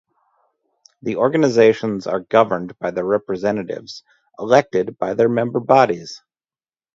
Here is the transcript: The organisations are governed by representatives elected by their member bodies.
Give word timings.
The 1.03 1.17
organisations 1.17 2.07
are 2.07 2.21
governed 2.21 2.73
by 2.79 2.89
representatives 2.89 4.01
elected 4.39 4.97
by 4.97 5.13
their 5.13 5.29
member 5.29 5.59
bodies. 5.59 6.23